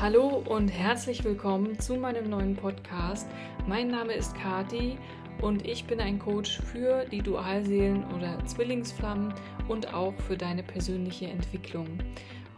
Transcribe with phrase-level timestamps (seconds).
[0.00, 3.26] Hallo und herzlich willkommen zu meinem neuen Podcast.
[3.66, 4.96] Mein Name ist Kati
[5.42, 9.34] und ich bin ein Coach für die Dualseelen oder Zwillingsflammen
[9.66, 11.88] und auch für deine persönliche Entwicklung.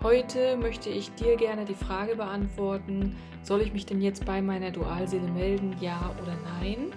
[0.03, 4.71] Heute möchte ich dir gerne die Frage beantworten, soll ich mich denn jetzt bei meiner
[4.71, 6.93] Dualseele melden, ja oder nein?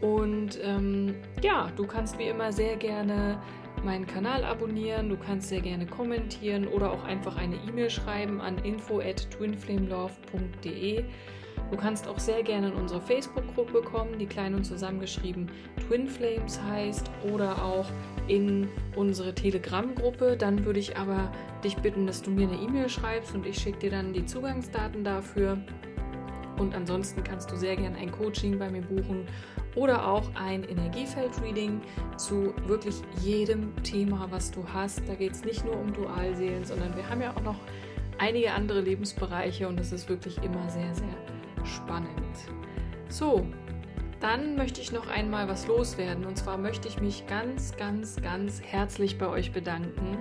[0.00, 3.42] Und ähm, ja, du kannst wie immer sehr gerne
[3.84, 8.58] meinen Kanal abonnieren, du kannst sehr gerne kommentieren oder auch einfach eine E-Mail schreiben an
[8.58, 11.04] info at twinflamelove.de.
[11.70, 15.50] Du kannst auch sehr gerne in unsere Facebook-Gruppe kommen, die klein und zusammengeschrieben
[15.86, 17.86] Twin Flames heißt, oder auch
[18.28, 20.36] in unsere Telegram-Gruppe.
[20.36, 21.32] Dann würde ich aber
[21.64, 25.02] dich bitten, dass du mir eine E-Mail schreibst und ich schicke dir dann die Zugangsdaten
[25.02, 25.58] dafür.
[26.58, 29.26] Und ansonsten kannst du sehr gerne ein Coaching bei mir buchen
[29.74, 31.80] oder auch ein Energiefeld-Reading
[32.16, 35.02] zu wirklich jedem Thema, was du hast.
[35.06, 37.56] Da geht es nicht nur um Dualseelen, sondern wir haben ja auch noch
[38.18, 42.08] einige andere Lebensbereiche und es ist wirklich immer sehr, sehr spannend.
[43.08, 43.46] So,
[44.20, 48.62] dann möchte ich noch einmal was loswerden und zwar möchte ich mich ganz, ganz, ganz
[48.62, 50.18] herzlich bei euch bedanken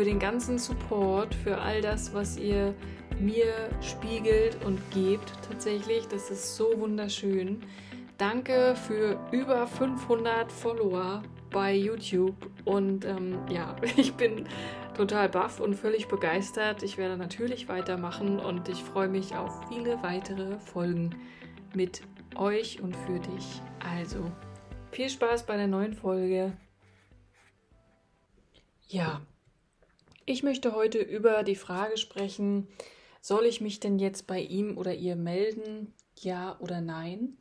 [0.00, 2.74] für den ganzen Support, für all das, was ihr
[3.18, 5.30] mir spiegelt und gebt.
[5.46, 7.62] Tatsächlich, das ist so wunderschön.
[8.16, 12.34] Danke für über 500 Follower bei YouTube
[12.64, 14.48] und ähm, ja, ich bin
[14.96, 16.82] total baff und völlig begeistert.
[16.82, 21.14] Ich werde natürlich weitermachen und ich freue mich auf viele weitere Folgen
[21.74, 22.00] mit
[22.36, 23.60] euch und für dich.
[23.80, 24.24] Also,
[24.92, 26.54] viel Spaß bei der neuen Folge.
[28.88, 29.20] Ja,
[30.30, 32.68] ich möchte heute über die Frage sprechen,
[33.20, 35.92] soll ich mich denn jetzt bei ihm oder ihr melden?
[36.18, 37.36] Ja oder nein?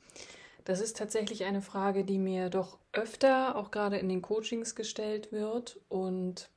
[0.66, 5.32] Das ist tatsächlich eine Frage, die mir doch öfter, auch gerade in den Coachings gestellt
[5.32, 6.50] wird und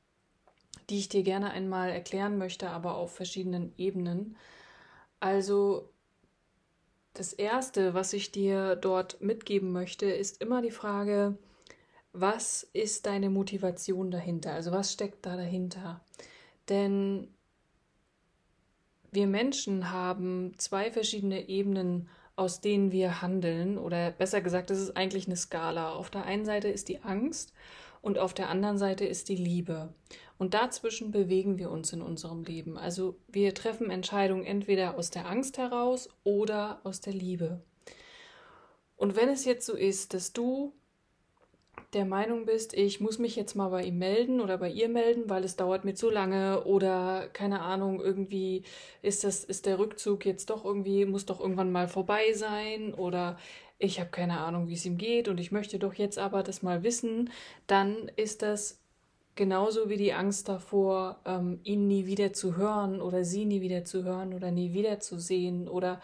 [0.89, 4.35] die ich dir gerne einmal erklären möchte, aber auf verschiedenen Ebenen.
[5.19, 5.89] Also
[7.13, 11.37] das Erste, was ich dir dort mitgeben möchte, ist immer die Frage,
[12.13, 14.53] was ist deine Motivation dahinter?
[14.53, 16.01] Also was steckt da dahinter?
[16.69, 17.27] Denn
[19.11, 23.77] wir Menschen haben zwei verschiedene Ebenen, aus denen wir handeln.
[23.77, 25.93] Oder besser gesagt, es ist eigentlich eine Skala.
[25.93, 27.53] Auf der einen Seite ist die Angst
[28.01, 29.93] und auf der anderen Seite ist die Liebe.
[30.37, 32.77] Und dazwischen bewegen wir uns in unserem Leben.
[32.77, 37.61] Also wir treffen Entscheidungen entweder aus der Angst heraus oder aus der Liebe.
[38.97, 40.73] Und wenn es jetzt so ist, dass du
[41.93, 45.29] der Meinung bist, ich muss mich jetzt mal bei ihm melden oder bei ihr melden,
[45.29, 48.63] weil es dauert mir zu lange oder keine Ahnung, irgendwie
[49.01, 53.37] ist das ist der Rückzug jetzt doch irgendwie muss doch irgendwann mal vorbei sein oder
[53.79, 56.63] ich habe keine Ahnung, wie es ihm geht und ich möchte doch jetzt aber das
[56.63, 57.29] mal wissen,
[57.67, 58.79] dann ist das
[59.35, 63.83] genauso wie die Angst davor, ähm, ihn nie wieder zu hören oder sie nie wieder
[63.83, 66.01] zu hören oder nie wieder zu sehen oder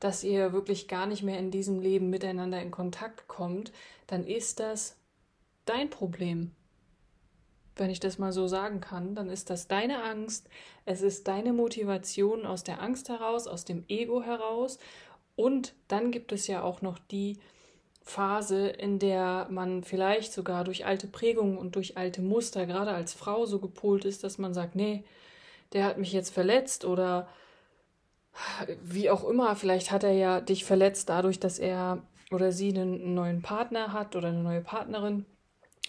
[0.00, 3.72] dass ihr wirklich gar nicht mehr in diesem Leben miteinander in Kontakt kommt,
[4.06, 4.97] dann ist das
[5.68, 6.52] dein Problem.
[7.76, 10.48] Wenn ich das mal so sagen kann, dann ist das deine Angst,
[10.84, 14.78] es ist deine Motivation aus der Angst heraus, aus dem Ego heraus.
[15.36, 17.38] Und dann gibt es ja auch noch die
[18.02, 23.12] Phase, in der man vielleicht sogar durch alte Prägungen und durch alte Muster, gerade als
[23.12, 25.04] Frau, so gepolt ist, dass man sagt, nee,
[25.72, 27.28] der hat mich jetzt verletzt oder
[28.82, 33.14] wie auch immer, vielleicht hat er ja dich verletzt dadurch, dass er oder sie einen
[33.14, 35.26] neuen Partner hat oder eine neue Partnerin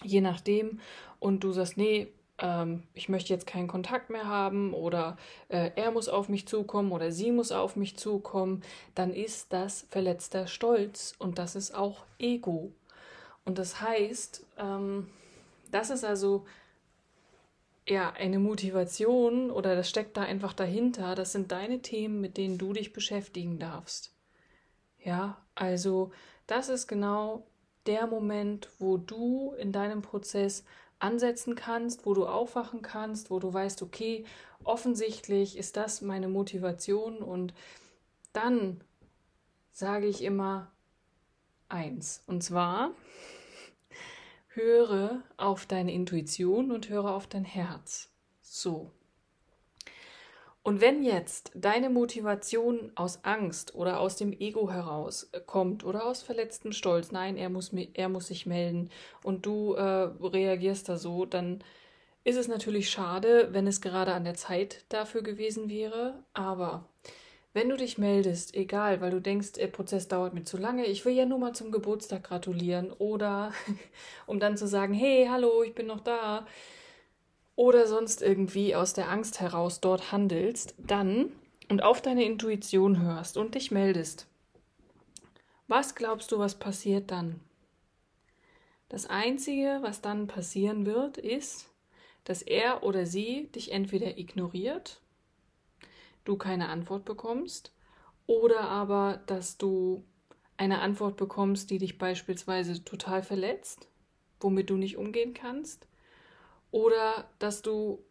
[0.03, 0.79] je nachdem,
[1.19, 2.07] und du sagst, nee,
[2.39, 5.17] ähm, ich möchte jetzt keinen Kontakt mehr haben oder
[5.49, 8.63] äh, er muss auf mich zukommen oder sie muss auf mich zukommen,
[8.95, 12.71] dann ist das verletzter Stolz und das ist auch Ego.
[13.45, 15.07] Und das heißt, ähm,
[15.71, 16.45] das ist also
[17.87, 21.15] ja eine Motivation oder das steckt da einfach dahinter.
[21.15, 24.13] Das sind deine Themen, mit denen du dich beschäftigen darfst.
[25.03, 26.11] Ja, also
[26.45, 27.45] das ist genau
[27.89, 30.63] der Moment, wo du in deinem Prozess
[30.99, 34.25] ansetzen kannst, wo du aufwachen kannst, wo du weißt, okay,
[34.63, 37.55] offensichtlich ist das meine Motivation und
[38.31, 38.79] dann
[39.71, 40.71] sage ich immer
[41.67, 42.21] eins.
[42.27, 42.91] Und zwar
[44.49, 48.11] höre auf deine Intuition und höre auf dein Herz.
[48.43, 48.91] So.
[50.61, 56.21] Und wenn jetzt deine Motivation aus Angst oder aus dem Ego heraus kommt oder aus
[56.21, 58.89] verletztem Stolz, nein, er muss, er muss sich melden
[59.23, 61.63] und du äh, reagierst da so, dann
[62.23, 66.23] ist es natürlich schade, wenn es gerade an der Zeit dafür gewesen wäre.
[66.33, 66.85] Aber
[67.53, 71.05] wenn du dich meldest, egal, weil du denkst, der Prozess dauert mir zu lange, ich
[71.05, 73.53] will ja nur mal zum Geburtstag gratulieren oder
[74.27, 76.45] um dann zu sagen, hey, hallo, ich bin noch da
[77.59, 81.29] oder sonst irgendwie aus der Angst heraus dort handelst, dann
[81.67, 84.27] und auf deine Intuition hörst und dich meldest,
[85.67, 87.41] was glaubst du, was passiert dann?
[88.87, 91.69] Das Einzige, was dann passieren wird, ist,
[92.23, 95.01] dass er oder sie dich entweder ignoriert,
[96.23, 97.73] du keine Antwort bekommst,
[98.25, 100.05] oder aber, dass du
[100.55, 103.89] eine Antwort bekommst, die dich beispielsweise total verletzt,
[104.39, 105.89] womit du nicht umgehen kannst,
[106.71, 108.03] oder dass du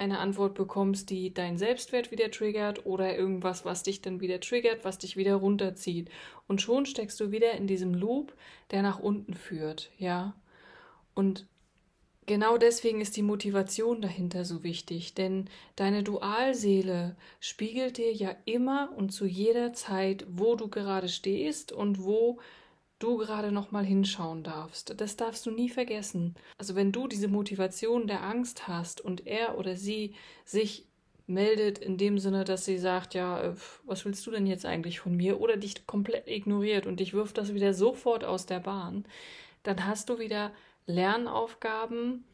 [0.00, 4.84] eine Antwort bekommst, die deinen Selbstwert wieder triggert oder irgendwas, was dich dann wieder triggert,
[4.84, 6.08] was dich wieder runterzieht.
[6.48, 8.34] Und schon steckst du wieder in diesem Loop,
[8.70, 10.34] der nach unten führt, ja.
[11.14, 11.46] Und
[12.24, 18.90] genau deswegen ist die Motivation dahinter so wichtig, denn deine Dualseele spiegelt dir ja immer
[18.96, 22.38] und zu jeder Zeit, wo du gerade stehst und wo
[23.00, 25.00] du gerade noch mal hinschauen darfst.
[25.00, 26.36] Das darfst du nie vergessen.
[26.58, 30.14] Also wenn du diese Motivation der Angst hast und er oder sie
[30.44, 30.86] sich
[31.26, 33.54] meldet in dem Sinne, dass sie sagt, ja, äh,
[33.84, 37.38] was willst du denn jetzt eigentlich von mir oder dich komplett ignoriert und dich wirft
[37.38, 39.04] das wieder sofort aus der Bahn,
[39.62, 40.52] dann hast du wieder
[40.86, 42.24] Lernaufgaben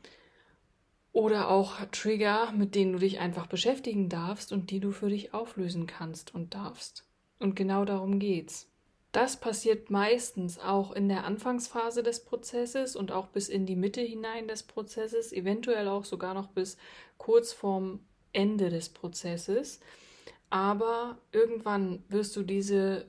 [1.13, 5.35] oder auch Trigger, mit denen du dich einfach beschäftigen darfst und die du für dich
[5.35, 7.05] auflösen kannst und darfst.
[7.39, 8.69] Und genau darum geht's.
[9.17, 14.03] Das passiert meistens auch in der Anfangsphase des Prozesses und auch bis in die Mitte
[14.03, 16.77] hinein des Prozesses, eventuell auch sogar noch bis
[17.17, 18.01] kurz vorm
[18.35, 19.81] Ende des Prozesses.
[20.51, 23.07] Aber irgendwann wirst du diese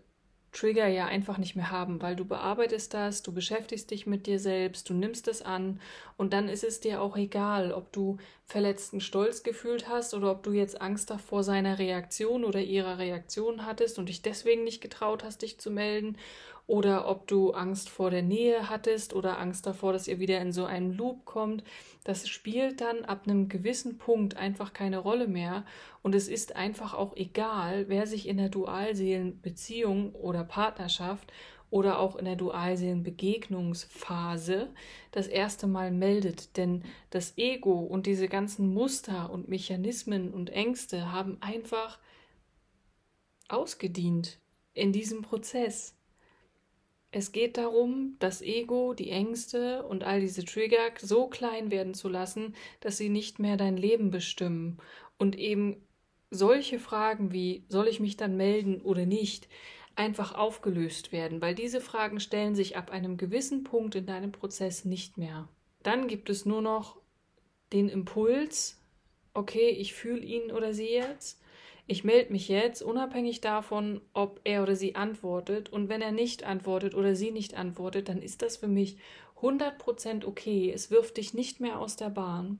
[0.57, 4.39] Trigger ja einfach nicht mehr haben, weil du bearbeitest das, du beschäftigst dich mit dir
[4.39, 5.80] selbst, du nimmst es an
[6.18, 10.42] und dann ist es dir auch egal, ob du verletzten Stolz gefühlt hast oder ob
[10.42, 15.24] du jetzt Angst davor seiner Reaktion oder ihrer Reaktion hattest und dich deswegen nicht getraut
[15.24, 16.18] hast, dich zu melden
[16.68, 20.52] oder ob du Angst vor der Nähe hattest oder Angst davor, dass ihr wieder in
[20.52, 21.64] so einen Loop kommt.
[22.04, 25.66] Das spielt dann ab einem gewissen Punkt einfach keine Rolle mehr
[26.04, 31.31] und es ist einfach auch egal, wer sich in der Dualseelenbeziehung oder Partnerschaft
[31.69, 34.70] oder auch in der Dualseelenbegegnungsphase
[35.12, 36.58] das erste Mal meldet.
[36.58, 42.00] Denn das Ego und diese ganzen Muster und Mechanismen und Ängste haben einfach
[43.50, 44.40] ausgedient
[44.74, 45.97] in diesem Prozess.
[47.18, 52.10] Es geht darum, das Ego, die Ängste und all diese Trigger so klein werden zu
[52.10, 54.78] lassen, dass sie nicht mehr dein Leben bestimmen.
[55.18, 55.81] Und eben
[56.30, 59.48] solche Fragen wie, soll ich mich dann melden oder nicht,
[59.96, 64.86] einfach aufgelöst werden, weil diese Fragen stellen sich ab einem gewissen Punkt in deinem Prozess
[64.86, 65.50] nicht mehr.
[65.81, 67.00] Dann gibt es nur noch
[67.74, 68.80] den Impuls,
[69.34, 71.42] okay, ich fühle ihn oder sie jetzt
[71.88, 75.69] ich melde mich jetzt, unabhängig davon, ob er oder sie antwortet.
[75.69, 78.98] Und wenn er nicht antwortet oder sie nicht antwortet, dann ist das für mich
[79.42, 80.72] 100% okay.
[80.74, 82.60] Es wirft dich nicht mehr aus der Bahn.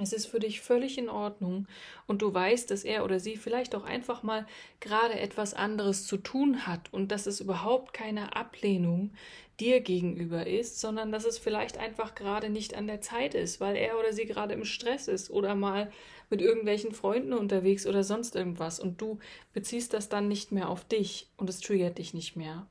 [0.00, 1.66] Es ist für dich völlig in Ordnung
[2.06, 4.46] und du weißt, dass er oder sie vielleicht auch einfach mal
[4.80, 9.12] gerade etwas anderes zu tun hat und dass es überhaupt keine Ablehnung
[9.60, 13.76] dir gegenüber ist, sondern dass es vielleicht einfach gerade nicht an der Zeit ist, weil
[13.76, 15.90] er oder sie gerade im Stress ist oder mal
[16.30, 19.18] mit irgendwelchen Freunden unterwegs oder sonst irgendwas und du
[19.52, 22.66] beziehst das dann nicht mehr auf dich und es triggert dich nicht mehr.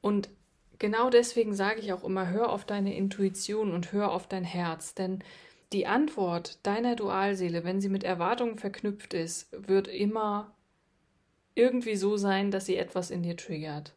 [0.00, 0.30] Und
[0.78, 4.94] genau deswegen sage ich auch immer, hör auf deine Intuition und hör auf dein Herz,
[4.94, 5.22] denn
[5.72, 10.54] die Antwort deiner Dualseele, wenn sie mit Erwartungen verknüpft ist, wird immer
[11.54, 13.94] irgendwie so sein, dass sie etwas in dir triggert.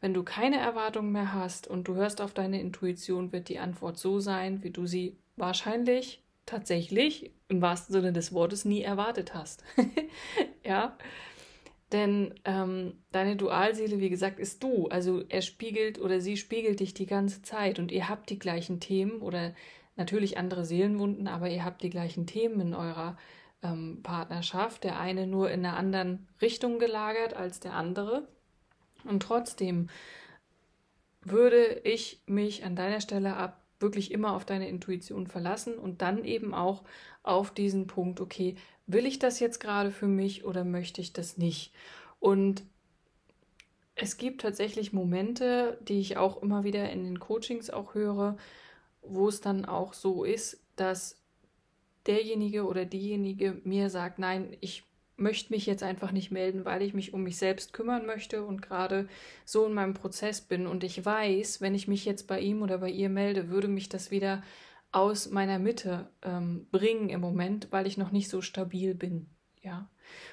[0.00, 3.98] Wenn du keine Erwartungen mehr hast und du hörst auf deine Intuition, wird die Antwort
[3.98, 9.62] so sein, wie du sie wahrscheinlich tatsächlich im wahrsten Sinne des Wortes nie erwartet hast.
[10.64, 10.96] ja,
[11.92, 14.86] denn ähm, deine Dualseele, wie gesagt, ist du.
[14.88, 18.80] Also er spiegelt oder sie spiegelt dich die ganze Zeit und ihr habt die gleichen
[18.80, 19.54] Themen oder
[20.00, 23.16] natürlich andere Seelenwunden, aber ihr habt die gleichen Themen in eurer
[23.62, 24.82] ähm, Partnerschaft.
[24.82, 28.26] Der eine nur in einer anderen Richtung gelagert als der andere.
[29.04, 29.88] Und trotzdem
[31.22, 36.24] würde ich mich an deiner Stelle ab wirklich immer auf deine Intuition verlassen und dann
[36.24, 36.82] eben auch
[37.22, 41.38] auf diesen Punkt, okay, will ich das jetzt gerade für mich oder möchte ich das
[41.38, 41.72] nicht?
[42.18, 42.62] Und
[43.94, 48.36] es gibt tatsächlich Momente, die ich auch immer wieder in den Coachings auch höre,
[49.14, 51.22] wo es dann auch so ist, dass
[52.06, 54.84] derjenige oder diejenige mir sagt, nein, ich
[55.16, 58.62] möchte mich jetzt einfach nicht melden, weil ich mich um mich selbst kümmern möchte und
[58.62, 59.06] gerade
[59.44, 60.66] so in meinem Prozess bin.
[60.66, 63.88] Und ich weiß, wenn ich mich jetzt bei ihm oder bei ihr melde, würde mich
[63.88, 64.42] das wieder
[64.92, 69.28] aus meiner Mitte ähm, bringen im Moment, weil ich noch nicht so stabil bin.
[69.62, 69.88] Ja.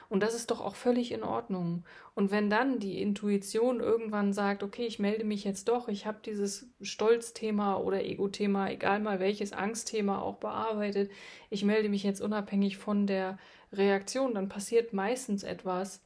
[0.09, 1.83] Und das ist doch auch völlig in Ordnung.
[2.15, 6.19] Und wenn dann die Intuition irgendwann sagt, okay, ich melde mich jetzt doch, ich habe
[6.25, 11.11] dieses Stolzthema oder Ego-Thema, egal mal welches Angstthema auch bearbeitet,
[11.49, 13.37] ich melde mich jetzt unabhängig von der
[13.73, 16.01] Reaktion, dann passiert meistens etwas,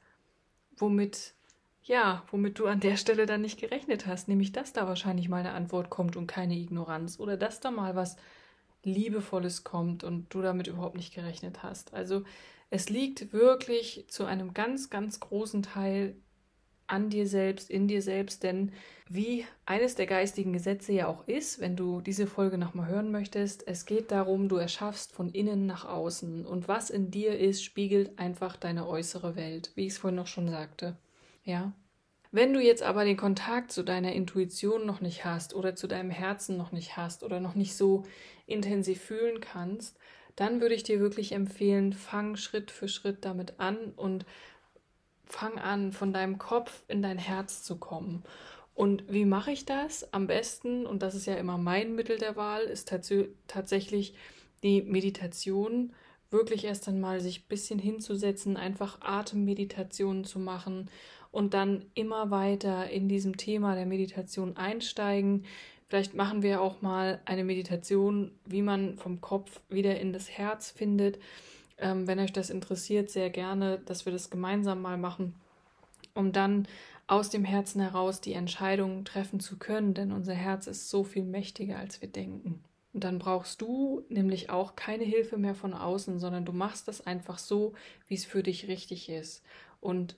[0.75, 1.35] womit,
[1.83, 5.41] ja, womit du an der Stelle dann nicht gerechnet hast, nämlich dass da wahrscheinlich mal
[5.41, 8.17] eine Antwort kommt und keine Ignoranz oder dass da mal was
[8.83, 11.93] Liebevolles kommt und du damit überhaupt nicht gerechnet hast.
[11.93, 12.23] Also
[12.71, 16.15] es liegt wirklich zu einem ganz, ganz großen Teil
[16.87, 18.71] an dir selbst, in dir selbst, denn
[19.07, 23.67] wie eines der geistigen Gesetze ja auch ist, wenn du diese Folge nochmal hören möchtest,
[23.67, 28.17] es geht darum, du erschaffst von innen nach außen und was in dir ist, spiegelt
[28.19, 30.97] einfach deine äußere Welt, wie ich es vorhin noch schon sagte.
[31.43, 31.73] Ja.
[32.33, 36.11] Wenn du jetzt aber den Kontakt zu deiner Intuition noch nicht hast oder zu deinem
[36.11, 38.03] Herzen noch nicht hast oder noch nicht so
[38.47, 39.97] intensiv fühlen kannst,
[40.41, 44.25] dann würde ich dir wirklich empfehlen, fang Schritt für Schritt damit an und
[45.27, 48.23] fang an, von deinem Kopf in dein Herz zu kommen.
[48.73, 50.11] Und wie mache ich das?
[50.11, 53.13] Am besten, und das ist ja immer mein Mittel der Wahl, ist tats
[53.45, 54.15] tatsächlich
[54.63, 55.93] die Meditation.
[56.31, 60.89] Wirklich erst einmal sich ein bisschen hinzusetzen, einfach Atemmeditationen zu machen
[61.29, 65.45] und dann immer weiter in diesem Thema der Meditation einsteigen.
[65.91, 70.71] Vielleicht machen wir auch mal eine Meditation, wie man vom Kopf wieder in das Herz
[70.71, 71.19] findet.
[71.77, 75.35] Ähm, wenn euch das interessiert, sehr gerne, dass wir das gemeinsam mal machen,
[76.13, 76.65] um dann
[77.07, 81.25] aus dem Herzen heraus die Entscheidungen treffen zu können, denn unser Herz ist so viel
[81.25, 82.63] mächtiger, als wir denken.
[82.93, 87.05] Und dann brauchst du nämlich auch keine Hilfe mehr von außen, sondern du machst das
[87.05, 87.73] einfach so,
[88.07, 89.43] wie es für dich richtig ist.
[89.81, 90.15] Und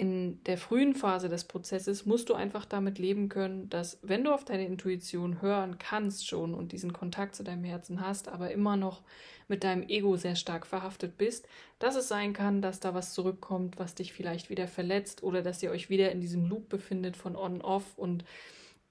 [0.00, 4.32] in der frühen Phase des Prozesses musst du einfach damit leben können, dass wenn du
[4.32, 8.78] auf deine Intuition hören kannst schon und diesen Kontakt zu deinem Herzen hast, aber immer
[8.78, 9.02] noch
[9.46, 11.46] mit deinem Ego sehr stark verhaftet bist,
[11.78, 15.62] dass es sein kann, dass da was zurückkommt, was dich vielleicht wieder verletzt oder dass
[15.62, 18.24] ihr euch wieder in diesem Loop befindet von On-Off und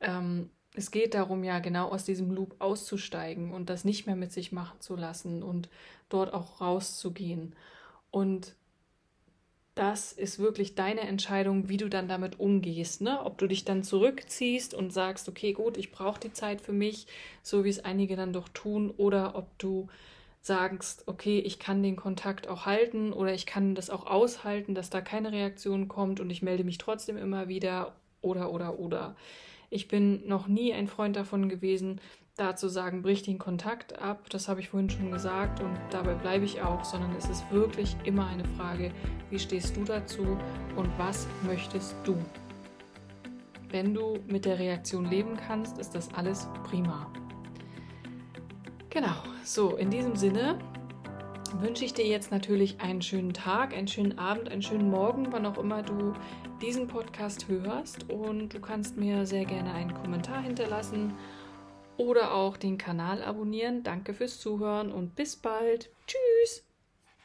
[0.01, 4.31] ähm, es geht darum, ja genau aus diesem Loop auszusteigen und das nicht mehr mit
[4.31, 5.69] sich machen zu lassen und
[6.07, 7.55] dort auch rauszugehen.
[8.11, 8.55] Und
[9.79, 12.99] das ist wirklich deine Entscheidung, wie du dann damit umgehst.
[12.99, 13.23] Ne?
[13.23, 17.07] Ob du dich dann zurückziehst und sagst, okay, gut, ich brauche die Zeit für mich,
[17.43, 19.87] so wie es einige dann doch tun, oder ob du
[20.41, 24.89] sagst, okay, ich kann den Kontakt auch halten oder ich kann das auch aushalten, dass
[24.89, 29.15] da keine Reaktion kommt und ich melde mich trotzdem immer wieder oder oder oder.
[29.69, 32.01] Ich bin noch nie ein Freund davon gewesen,
[32.39, 36.13] da zu sagen, brich den Kontakt ab, das habe ich vorhin schon gesagt und dabei
[36.13, 38.91] bleibe ich auch, sondern es ist wirklich immer eine Frage,
[39.29, 40.37] wie stehst du dazu
[40.75, 42.15] und was möchtest du?
[43.69, 47.11] Wenn du mit der Reaktion leben kannst, ist das alles prima.
[48.89, 50.57] Genau, so in diesem Sinne
[51.59, 55.45] wünsche ich dir jetzt natürlich einen schönen Tag, einen schönen Abend, einen schönen Morgen, wann
[55.45, 56.13] auch immer du
[56.61, 61.13] diesen Podcast hörst und du kannst mir sehr gerne einen Kommentar hinterlassen
[61.99, 63.83] oder auch den Kanal abonnieren.
[63.83, 65.91] Danke fürs Zuhören und bis bald.
[66.07, 66.63] Tschüss.